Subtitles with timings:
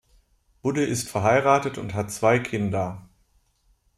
[0.63, 3.07] Budde ist verheiratet und hat zwei Kinder.